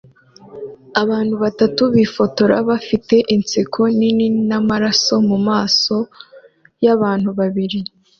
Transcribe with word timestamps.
abantu 1.01 1.35
batatu 1.43 1.81
bifotoza 1.95 2.57
bafite 2.69 3.15
inseko 3.35 3.81
nini 3.97 4.27
n'amaraso 4.47 5.13
mumaso 5.29 5.97
yabantu 6.85 7.29
babiri 7.39 7.79